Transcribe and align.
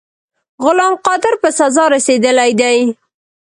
غلام 0.63 0.93
قادر 1.05 1.33
په 1.41 1.49
سزا 1.59 1.83
رسېدلی 1.93 2.51
دی. 2.59 2.79